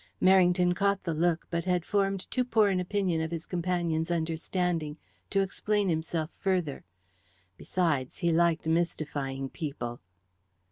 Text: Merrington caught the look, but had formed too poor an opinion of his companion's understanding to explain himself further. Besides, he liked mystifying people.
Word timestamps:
Merrington 0.19 0.75
caught 0.75 1.03
the 1.03 1.13
look, 1.13 1.45
but 1.51 1.63
had 1.65 1.85
formed 1.85 2.25
too 2.31 2.43
poor 2.43 2.69
an 2.69 2.79
opinion 2.79 3.21
of 3.21 3.29
his 3.29 3.45
companion's 3.45 4.09
understanding 4.09 4.97
to 5.29 5.41
explain 5.41 5.89
himself 5.89 6.31
further. 6.39 6.83
Besides, 7.55 8.17
he 8.17 8.31
liked 8.31 8.65
mystifying 8.65 9.47
people. 9.47 9.99